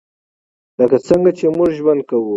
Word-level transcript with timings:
لکه 0.79 0.97
څنګه 1.07 1.31
چې 1.37 1.45
موږ 1.57 1.69
ژوند 1.77 2.01
کوو. 2.09 2.29